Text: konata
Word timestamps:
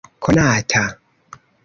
konata 0.31 0.83